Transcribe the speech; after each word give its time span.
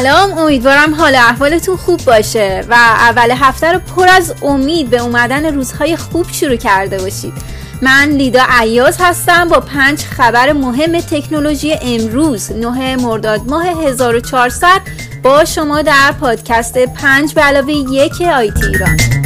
سلام 0.00 0.38
امیدوارم 0.38 0.94
حال 0.94 1.14
احوالتون 1.14 1.76
خوب 1.76 2.00
باشه 2.04 2.64
و 2.68 2.74
اول 2.74 3.30
هفته 3.30 3.72
رو 3.72 3.78
پر 3.78 4.08
از 4.08 4.34
امید 4.42 4.90
به 4.90 4.98
اومدن 4.98 5.54
روزهای 5.54 5.96
خوب 5.96 6.26
شروع 6.32 6.56
کرده 6.56 6.98
باشید. 6.98 7.32
من 7.82 8.08
لیدا 8.08 8.42
عیاز 8.48 8.96
هستم 9.00 9.48
با 9.48 9.60
پنج 9.60 9.98
خبر 9.98 10.52
مهم 10.52 11.00
تکنولوژی 11.00 11.74
امروز 11.82 12.52
9 12.52 12.96
مرداد 12.96 13.40
ماه 13.46 13.66
1400 13.66 14.68
با 15.22 15.44
شما 15.44 15.82
در 15.82 16.12
پادکست 16.20 16.78
پنج 16.78 17.34
به 17.34 17.40
علاوه 17.40 17.72
یک 17.72 18.22
آیتی 18.22 18.66
ایران. 18.66 19.23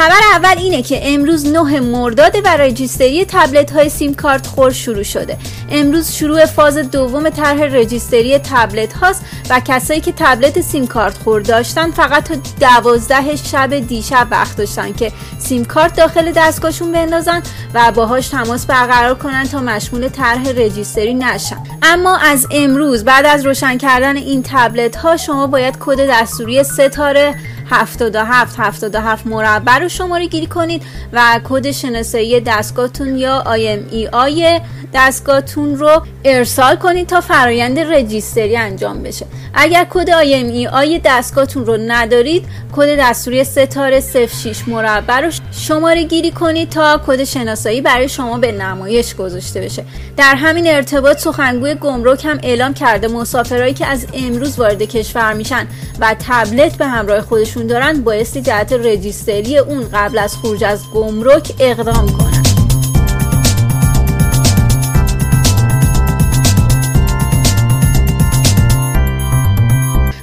خبر 0.00 0.20
اول 0.34 0.58
اینه 0.58 0.82
که 0.82 1.00
امروز 1.02 1.46
9 1.46 1.80
مرداد 1.80 2.36
و 2.44 2.56
رجیستری 2.56 3.24
تبلت 3.24 3.70
های 3.72 3.88
سیم 3.88 4.14
کارت 4.14 4.46
خور 4.46 4.72
شروع 4.72 5.02
شده. 5.02 5.38
امروز 5.70 6.12
شروع 6.12 6.46
فاز 6.46 6.78
دوم 6.78 7.30
طرح 7.30 7.62
رجیستری 7.62 8.38
تبلت 8.38 8.92
هاست 8.92 9.24
و 9.50 9.60
کسایی 9.60 10.00
که 10.00 10.12
تبلت 10.16 10.60
سیم 10.60 10.86
کارت 10.86 11.18
خور 11.18 11.40
داشتن 11.40 11.90
فقط 11.90 12.24
تا 12.24 12.34
دوازده 12.60 13.36
شب 13.36 13.78
دیشب 13.78 14.26
وقت 14.30 14.56
داشتن 14.56 14.92
که 14.92 15.12
سیم 15.38 15.64
کارت 15.64 15.96
داخل 15.96 16.32
دستگاهشون 16.36 16.92
بندازن 16.92 17.42
و 17.74 17.92
باهاش 17.92 18.28
تماس 18.28 18.66
برقرار 18.66 19.14
کنن 19.14 19.44
تا 19.44 19.60
مشمول 19.60 20.08
طرح 20.08 20.48
رجیستری 20.48 21.14
نشن. 21.14 21.58
اما 21.82 22.16
از 22.16 22.46
امروز 22.50 23.04
بعد 23.04 23.26
از 23.26 23.46
روشن 23.46 23.78
کردن 23.78 24.16
این 24.16 24.42
تبلت 24.46 24.96
ها 24.96 25.16
شما 25.16 25.46
باید 25.46 25.76
کد 25.80 26.10
دستوری 26.10 26.64
ستاره 26.64 27.34
77 27.70 28.60
77 28.60 29.26
مربع 29.26 29.78
رو 29.78 29.88
شماره 29.88 30.26
گیری 30.26 30.46
کنید 30.46 30.82
و 31.12 31.40
کد 31.48 31.70
شناسایی 31.70 32.40
دستگاهتون 32.40 33.16
یا 33.16 33.44
IMEI 33.46 34.60
دستگاهتون 34.94 35.76
رو 35.76 36.02
ارسال 36.24 36.76
کنید 36.76 37.06
تا 37.06 37.20
فرایند 37.20 37.78
رجیستری 37.78 38.56
انجام 38.56 39.02
بشه. 39.02 39.26
اگر 39.54 39.86
کد 39.90 40.10
IMEI 40.10 41.00
دستگاهتون 41.04 41.66
رو 41.66 41.76
ندارید 41.86 42.44
کد 42.76 43.00
دستوری 43.00 43.44
ستاره 43.44 44.00
06 44.00 44.68
مربع 44.68 45.20
رو 45.20 45.30
شماره 45.52 46.04
گیری 46.04 46.30
کنید 46.30 46.68
تا 46.68 47.00
کد 47.06 47.24
شناسایی 47.24 47.80
برای 47.80 48.08
شما 48.08 48.38
به 48.38 48.52
نمایش 48.52 49.14
گذاشته 49.14 49.60
بشه. 49.60 49.84
در 50.16 50.34
همین 50.34 50.66
ارتباط 50.66 51.18
سخنگوی 51.18 51.74
گمرک 51.74 52.24
هم 52.24 52.38
اعلام 52.42 52.74
کرده 52.74 53.08
مسافرایی 53.08 53.74
که 53.74 53.86
از 53.86 54.06
امروز 54.14 54.58
وارد 54.58 54.82
کشور 54.82 55.32
میشن 55.32 55.66
و 56.00 56.16
تبلت 56.28 56.76
به 56.76 56.86
همراه 56.86 57.20
خودشون 57.20 57.59
دارن 57.66 58.02
بایستی 58.02 58.42
جهت 58.42 58.72
رجیستری 58.72 59.58
اون 59.58 59.88
قبل 59.92 60.18
از 60.18 60.36
خروج 60.36 60.64
از 60.64 60.90
گمرک 60.94 61.52
اقدام 61.58 62.06
کنن. 62.08 62.42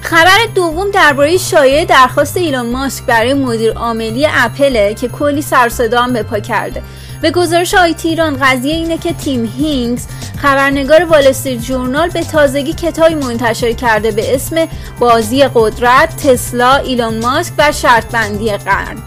خبر 0.02 0.38
دوم 0.56 0.92
درباره 0.92 1.38
شایعه 1.38 1.86
درخواست 1.86 2.38
ایلان 2.38 2.70
ماسک 2.70 3.04
برای 3.04 3.34
مدیر 3.34 3.74
عاملی 3.74 4.28
اپل 4.30 4.94
که 4.94 5.08
کلی 5.08 5.42
سر 5.42 5.70
هم 5.94 6.14
به 6.14 6.24
پا 6.24 6.40
کرده. 6.40 6.84
به 7.22 7.32
گزارش 7.32 7.74
آی‌تی 7.74 8.10
ایران 8.10 8.38
قضیه 8.42 8.74
اینه 8.74 8.98
که 8.98 9.14
تیم 9.14 9.54
هیگینز 9.58 10.06
خبرنگار 10.42 11.06
وال‌استریت 11.06 11.62
جورنال 11.62 12.10
به 12.10 12.24
تازگی 12.24 12.74
کتابی 12.74 13.16
منتشر 13.16 13.72
کرده 13.72 14.12
به 14.12 14.36
اسم 14.36 14.68
بازی 15.00 15.44
قدرت 15.56 16.16
تسلا 16.16 16.76
ایلان 16.76 17.20
ماسک 17.20 17.54
و 17.58 17.72
شرط 17.72 18.12
بندی 18.12 18.58
قرن. 18.58 18.98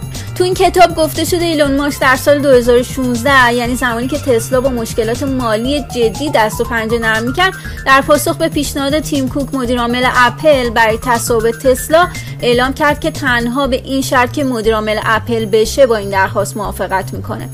تو 0.40 0.44
این 0.44 0.54
کتاب 0.54 0.94
گفته 0.94 1.24
شده 1.24 1.44
ایلون 1.44 1.76
ماسک 1.76 2.00
در 2.00 2.16
سال 2.16 2.38
2016 2.38 3.52
یعنی 3.52 3.74
زمانی 3.74 4.08
که 4.08 4.18
تسلا 4.18 4.60
با 4.60 4.68
مشکلات 4.68 5.22
مالی 5.22 5.80
جدی 5.80 6.30
دست 6.30 6.60
و 6.60 6.64
پنجه 6.64 6.98
نرم 6.98 7.22
می‌کرد 7.22 7.54
در 7.86 8.00
پاسخ 8.00 8.36
به 8.36 8.48
پیشنهاد 8.48 9.00
تیم 9.00 9.28
کوک 9.28 9.54
مدیرعامل 9.54 10.06
اپل 10.16 10.70
برای 10.70 10.98
تصاحب 10.98 11.50
تسلا 11.50 12.08
اعلام 12.42 12.72
کرد 12.72 13.00
که 13.00 13.10
تنها 13.10 13.66
به 13.66 13.76
این 13.76 14.02
شرط 14.02 14.32
که 14.32 14.44
مدیرعامل 14.44 14.98
اپل 15.04 15.44
بشه 15.44 15.86
با 15.86 15.96
این 15.96 16.10
درخواست 16.10 16.56
موافقت 16.56 17.14
می‌کنه. 17.14 17.48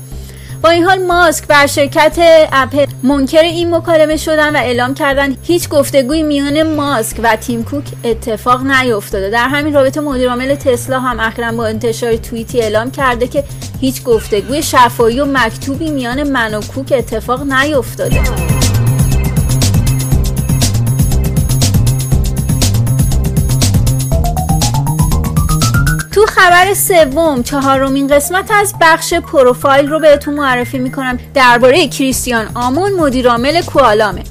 با 0.61 0.69
این 0.69 0.83
حال 0.83 1.05
ماسک 1.05 1.47
بر 1.47 1.67
شرکت 1.67 2.19
اپل 2.51 2.85
منکر 3.03 3.41
این 3.41 3.75
مکالمه 3.75 4.17
شدن 4.17 4.55
و 4.55 4.59
اعلام 4.59 4.93
کردن 4.93 5.35
هیچ 5.43 5.69
گفتگوی 5.69 6.23
میان 6.23 6.75
ماسک 6.75 7.19
و 7.23 7.35
تیم 7.35 7.63
کوک 7.63 7.83
اتفاق 8.03 8.61
نیفتاده. 8.61 9.29
در 9.29 9.47
همین 9.47 9.73
رابطه 9.73 10.01
مدیرعامل 10.01 10.55
تسلا 10.55 10.99
هم 10.99 11.19
اخیرا 11.19 11.51
با 11.51 11.65
انتشار 11.65 12.15
توییتی 12.15 12.61
اعلام 12.61 12.91
کرده 12.91 13.27
که 13.27 13.43
هیچ 13.81 14.03
گفتگوی 14.03 14.63
شفاهی 14.63 15.19
و 15.19 15.25
مکتوبی 15.25 15.91
میان 15.91 16.23
من 16.23 16.53
و 16.53 16.61
کوک 16.61 16.93
اتفاق 16.97 17.43
نیفتاده. 17.43 18.56
خبر 26.37 26.73
سوم 26.73 27.43
چهارمین 27.43 28.07
قسمت 28.07 28.51
از 28.51 28.73
بخش 28.81 29.13
پروفایل 29.13 29.89
رو 29.89 29.99
بهتون 29.99 30.33
معرفی 30.33 30.79
می‌کنم. 30.79 31.19
درباره 31.33 31.87
کریستیان 31.87 32.49
آمون 32.55 32.91
مدیرعامل 32.93 33.61
کوالامه. 33.61 34.23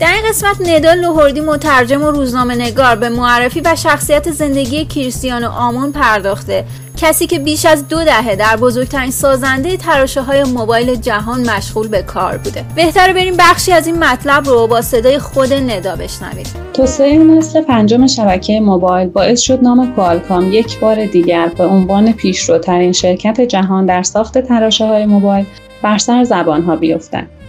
در 0.00 0.12
این 0.14 0.28
قسمت 0.28 0.68
ندا 0.68 0.94
لوهردی 0.94 1.40
مترجم 1.40 2.02
و 2.02 2.10
روزنامه 2.10 2.54
نگار 2.54 2.96
به 2.96 3.08
معرفی 3.08 3.60
و 3.60 3.76
شخصیت 3.76 4.30
زندگی 4.30 4.84
کریستیانو 4.84 5.48
آمون 5.50 5.92
پرداخته. 5.92 6.64
کسی 6.96 7.26
که 7.26 7.38
بیش 7.38 7.66
از 7.66 7.88
دو 7.88 8.04
دهه 8.04 8.36
در 8.36 8.56
بزرگترین 8.56 9.10
سازنده 9.10 9.76
تراشه 9.76 10.22
های 10.22 10.44
موبایل 10.44 10.94
جهان 10.94 11.50
مشغول 11.50 11.88
به 11.88 12.02
کار 12.02 12.36
بوده. 12.36 12.64
بهتر 12.76 13.12
بریم 13.12 13.34
بخشی 13.38 13.72
از 13.72 13.86
این 13.86 14.04
مطلب 14.04 14.46
رو 14.46 14.66
با 14.66 14.82
صدای 14.82 15.18
خود 15.18 15.52
ندا 15.52 15.96
بشنوید 15.96 16.46
توسعه 16.74 17.18
نسل 17.18 17.60
پنجم 17.60 18.06
شبکه 18.06 18.60
موبایل 18.60 19.08
باعث 19.08 19.40
شد 19.40 19.62
نام 19.62 19.94
کوالکام 19.94 20.52
یک 20.52 20.78
بار 20.78 21.06
دیگر 21.06 21.48
به 21.48 21.64
عنوان 21.64 22.12
پیشروترین 22.12 22.92
شرکت 22.92 23.40
جهان 23.40 23.86
در 23.86 24.02
ساخت 24.02 24.38
تراشه 24.38 24.86
های 24.86 25.06
موبایل 25.06 25.46
بر 25.82 25.98
سر 25.98 26.24
زبان 26.24 26.62
ها 26.62 26.76
بیفتد. 26.76 27.39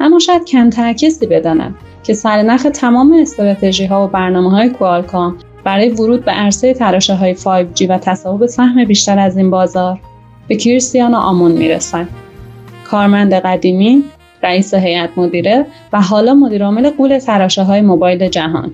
اما 0.00 0.18
شاید 0.18 0.44
کمتر 0.44 0.92
کسی 0.92 1.26
بدانند 1.26 1.74
که 2.02 2.14
سرنخ 2.14 2.62
تمام 2.74 3.12
استراتژی 3.12 3.86
ها 3.86 4.04
و 4.04 4.08
برنامه 4.08 4.50
های 4.50 4.68
کوالکام 4.68 5.36
برای 5.64 5.88
ورود 5.88 6.24
به 6.24 6.32
عرصه 6.32 6.74
تراشه 6.74 7.14
های 7.14 7.34
5G 7.34 7.86
و 7.88 7.98
تصاحب 7.98 8.46
سهم 8.46 8.84
بیشتر 8.84 9.18
از 9.18 9.36
این 9.36 9.50
بازار 9.50 9.98
به 10.48 10.56
کریستیانو 10.56 11.16
آمون 11.16 11.52
می‌رسند. 11.52 12.08
کارمند 12.84 13.34
قدیمی، 13.34 14.04
رئیس 14.42 14.74
هیئت 14.74 15.10
مدیره 15.16 15.66
و 15.92 16.00
حالا 16.00 16.34
مدیرعامل 16.34 16.90
قول 16.90 17.18
تراشه 17.18 17.62
های 17.62 17.80
موبایل 17.80 18.28
جهان. 18.28 18.72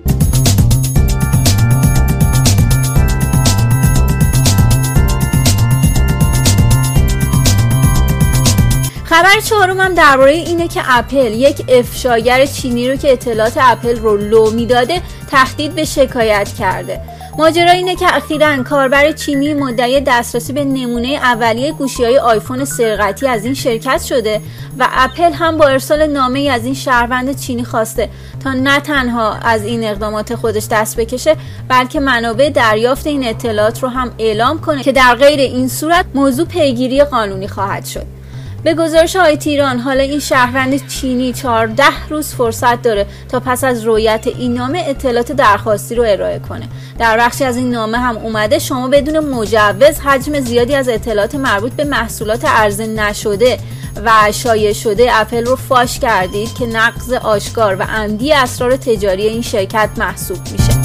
خبر 9.11 9.39
چهارم 9.49 9.79
هم 9.79 9.93
درباره 9.93 10.31
اینه 10.31 10.67
که 10.67 10.81
اپل 10.87 11.33
یک 11.33 11.65
افشاگر 11.67 12.45
چینی 12.45 12.89
رو 12.89 12.95
که 12.95 13.11
اطلاعات 13.11 13.53
اپل 13.61 13.99
رو 13.99 14.17
لو 14.17 14.51
می‌داده 14.51 15.01
تهدید 15.31 15.75
به 15.75 15.85
شکایت 15.85 16.49
کرده. 16.59 17.01
ماجرا 17.37 17.71
اینه 17.71 17.95
که 17.95 18.15
اخیرا 18.15 18.63
کاربر 18.63 19.11
چینی 19.11 19.53
مدعی 19.53 20.01
دسترسی 20.01 20.53
به 20.53 20.63
نمونه 20.63 21.07
اولیه 21.07 21.71
گوشی 21.71 22.03
های 22.03 22.17
آیفون 22.17 22.65
سرقتی 22.65 23.27
از 23.27 23.45
این 23.45 23.53
شرکت 23.53 24.01
شده 24.03 24.41
و 24.79 24.87
اپل 24.91 25.33
هم 25.33 25.57
با 25.57 25.67
ارسال 25.67 26.07
نامه 26.07 26.39
ای 26.39 26.49
از 26.49 26.65
این 26.65 26.73
شهروند 26.73 27.39
چینی 27.39 27.63
خواسته 27.63 28.09
تا 28.43 28.53
نه 28.53 28.79
تنها 28.79 29.33
از 29.33 29.63
این 29.63 29.83
اقدامات 29.83 30.35
خودش 30.35 30.67
دست 30.71 30.99
بکشه 30.99 31.35
بلکه 31.67 31.99
منابع 31.99 32.49
دریافت 32.49 33.07
این 33.07 33.27
اطلاعات 33.27 33.83
رو 33.83 33.89
هم 33.89 34.11
اعلام 34.19 34.61
کنه 34.61 34.83
که 34.83 34.91
در 34.91 35.15
غیر 35.15 35.39
این 35.39 35.67
صورت 35.67 36.05
موضوع 36.13 36.45
پیگیری 36.45 37.03
قانونی 37.03 37.47
خواهد 37.47 37.85
شد. 37.85 38.20
به 38.63 38.73
گزارش 38.73 39.15
آیت 39.15 39.47
ایران 39.47 39.79
حالا 39.79 40.03
این 40.03 40.19
شهروند 40.19 40.87
چینی 40.87 41.33
14 41.33 41.83
روز 42.09 42.33
فرصت 42.33 42.81
داره 42.81 43.05
تا 43.29 43.39
پس 43.39 43.63
از 43.63 43.83
رویت 43.83 44.27
این 44.27 44.53
نامه 44.53 44.83
اطلاعات 44.87 45.31
درخواستی 45.31 45.95
رو 45.95 46.03
ارائه 46.07 46.39
کنه. 46.39 46.67
در 46.99 47.17
بخشی 47.17 47.43
از 47.43 47.57
این 47.57 47.71
نامه 47.71 47.97
هم 47.97 48.17
اومده 48.17 48.59
شما 48.59 48.87
بدون 48.87 49.19
مجوز 49.19 49.99
حجم 49.99 50.39
زیادی 50.39 50.75
از 50.75 50.89
اطلاعات 50.89 51.35
مربوط 51.35 51.71
به 51.71 51.83
محصولات 51.83 52.45
عرضه 52.45 52.87
نشده 52.87 53.57
و 54.05 54.31
شایع 54.31 54.73
شده 54.73 55.09
اپل 55.11 55.45
رو 55.45 55.55
فاش 55.55 55.99
کردید 55.99 56.53
که 56.53 56.65
نقض 56.65 57.13
آشکار 57.13 57.75
و 57.75 57.83
عمدی 57.83 58.33
اسرار 58.33 58.75
تجاری 58.75 59.27
این 59.27 59.41
شرکت 59.41 59.89
محسوب 59.97 60.37
میشه. 60.51 60.80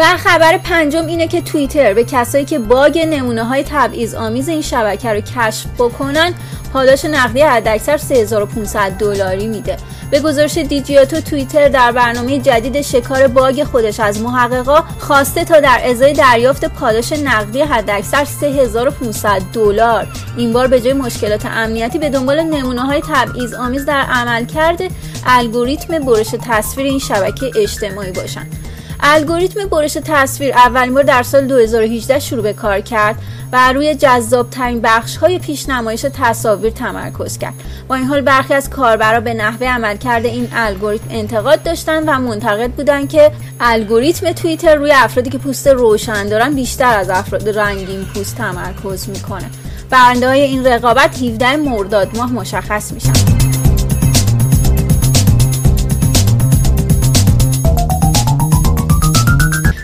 و 0.00 0.16
خبر 0.16 0.58
پنجم 0.58 1.06
اینه 1.06 1.28
که 1.28 1.40
توییتر 1.40 1.94
به 1.94 2.04
کسایی 2.04 2.44
که 2.44 2.58
باگ 2.58 2.98
نمونه 2.98 3.44
های 3.44 3.64
تبعیض 3.68 4.14
آمیز 4.14 4.48
این 4.48 4.62
شبکه 4.62 5.12
رو 5.12 5.20
کشف 5.20 5.66
بکنن 5.78 6.34
پاداش 6.72 7.04
نقدی 7.04 7.40
حداکثر 7.40 7.96
3500 7.96 8.90
دلاری 8.90 9.46
میده. 9.46 9.76
به 10.10 10.20
گزارش 10.20 10.58
دیجیاتو 10.58 11.20
توییتر 11.20 11.68
در 11.68 11.92
برنامه 11.92 12.38
جدید 12.38 12.80
شکار 12.80 13.26
باگ 13.26 13.64
خودش 13.64 14.00
از 14.00 14.20
محققا 14.20 14.84
خواسته 14.98 15.44
تا 15.44 15.60
در 15.60 15.80
ازای 15.84 16.12
دریافت 16.12 16.64
پاداش 16.64 17.12
نقدی 17.12 17.60
حداکثر 17.60 18.24
3500 18.24 19.42
دلار. 19.52 20.06
این 20.36 20.52
بار 20.52 20.66
به 20.66 20.80
جای 20.80 20.92
مشکلات 20.92 21.46
امنیتی 21.46 21.98
به 21.98 22.10
دنبال 22.10 22.42
نمونه 22.42 22.80
های 22.80 23.02
تبعیض 23.08 23.54
آمیز 23.54 23.84
در 23.84 24.00
عمل 24.00 24.44
کرده 24.44 24.88
الگوریتم 25.26 25.98
برش 25.98 26.34
تصویر 26.48 26.86
این 26.86 26.98
شبکه 26.98 27.50
اجتماعی 27.56 28.12
باشن. 28.12 28.46
الگوریتم 29.02 29.64
برش 29.68 29.98
تصویر 30.04 30.52
اولین 30.52 30.94
بار 30.94 31.02
در 31.02 31.22
سال 31.22 31.46
2018 31.46 32.18
شروع 32.18 32.42
به 32.42 32.52
کار 32.52 32.80
کرد 32.80 33.16
و 33.52 33.72
روی 33.72 33.94
جذاب 33.94 34.50
ترین 34.50 34.80
بخش 34.80 35.16
های 35.16 35.38
پیش 35.38 35.68
نمایش 35.68 36.06
تصاویر 36.14 36.70
تمرکز 36.70 37.38
کرد. 37.38 37.54
با 37.88 37.94
این 37.94 38.06
حال 38.06 38.20
برخی 38.20 38.54
از 38.54 38.70
کاربرا 38.70 39.20
به 39.20 39.34
نحوه 39.34 39.66
عملکرد 39.66 40.26
این 40.26 40.48
الگوریتم 40.52 41.06
انتقاد 41.10 41.62
داشتن 41.62 42.08
و 42.08 42.18
منتقد 42.18 42.70
بودن 42.70 43.06
که 43.06 43.32
الگوریتم 43.60 44.32
توییتر 44.32 44.74
روی 44.74 44.92
افرادی 44.92 45.30
که 45.30 45.38
پوست 45.38 45.66
روشن 45.66 46.28
دارن 46.28 46.54
بیشتر 46.54 46.98
از 46.98 47.10
افراد 47.10 47.48
رنگین 47.48 48.04
پوست 48.04 48.36
تمرکز 48.36 49.08
می‌کنه. 49.08 49.50
برنده 49.90 50.28
های 50.28 50.40
این 50.40 50.66
رقابت 50.66 51.22
17 51.22 51.56
مرداد 51.56 52.16
ماه 52.16 52.32
مشخص 52.32 52.92
میشن. 52.92 53.49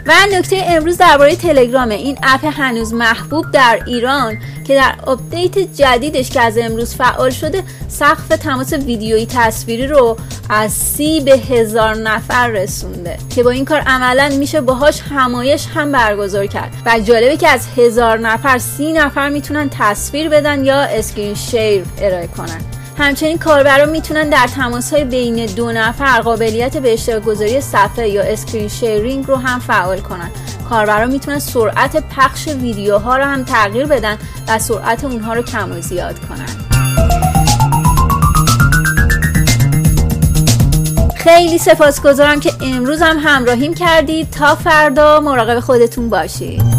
و 0.06 0.12
نکته 0.32 0.64
امروز 0.68 0.96
درباره 0.96 1.36
تلگرام 1.36 1.88
این 1.88 2.18
اپ 2.22 2.44
هنوز 2.44 2.94
محبوب 2.94 3.50
در 3.50 3.82
ایران 3.86 4.38
که 4.64 4.74
در 4.74 4.94
آپدیت 5.06 5.58
جدیدش 5.58 6.30
که 6.30 6.40
از 6.40 6.58
امروز 6.58 6.94
فعال 6.94 7.30
شده 7.30 7.62
سقف 7.88 8.28
تماس 8.28 8.72
ویدیویی 8.72 9.26
تصویری 9.26 9.86
رو 9.86 10.16
از 10.50 10.72
سی 10.72 11.20
به 11.20 11.32
هزار 11.32 11.94
نفر 11.94 12.48
رسونده 12.48 13.18
که 13.34 13.42
با 13.42 13.50
این 13.50 13.64
کار 13.64 13.80
عملا 13.80 14.28
میشه 14.28 14.60
باهاش 14.60 15.00
همایش 15.00 15.66
هم 15.74 15.92
برگزار 15.92 16.46
کرد. 16.46 16.72
و 16.86 17.00
جالبه 17.00 17.36
که 17.36 17.48
از 17.48 17.66
هزار 17.76 18.18
نفر 18.18 18.58
سی 18.58 18.92
نفر 18.92 19.28
می‌تونن 19.28 19.70
تصویر 19.78 20.28
بدن 20.28 20.64
یا 20.64 20.80
screen 20.80 21.34
share 21.34 21.84
ارائه 22.00 22.26
کنن. 22.26 22.75
همچنین 22.98 23.38
کاربران 23.38 23.88
می‌تونن 23.88 24.28
در 24.28 24.46
تماس 24.46 24.92
های 24.92 25.04
بین 25.04 25.46
دو 25.46 25.72
نفر 25.72 26.20
قابلیت 26.20 26.76
به 26.76 26.92
اشتراک 26.92 27.22
گذاری 27.24 27.60
صفحه 27.60 28.08
یا 28.08 28.22
screen 28.22 28.68
sharing 28.68 29.26
رو 29.26 29.36
هم 29.36 29.58
فعال 29.60 30.00
کنن. 30.00 30.30
کاربران 30.68 31.10
می‌تونن 31.10 31.38
سرعت 31.38 32.04
پخش 32.16 32.48
ویدیوها 32.48 33.16
رو 33.16 33.24
هم 33.24 33.44
تغییر 33.44 33.86
بدن 33.86 34.18
و 34.48 34.58
سرعت 34.58 35.04
اونها 35.04 35.34
رو 35.34 35.42
کم 35.42 35.72
و 35.72 35.80
زیاد 35.80 36.14
کنن. 36.18 36.46
خیلی 41.16 41.58
سپاسگزارم 41.58 42.40
که 42.40 42.52
امروز 42.60 43.02
هم 43.02 43.16
همراهیم 43.18 43.74
کردید. 43.74 44.30
تا 44.30 44.54
فردا 44.54 45.20
مراقب 45.20 45.60
خودتون 45.60 46.10
باشید. 46.10 46.75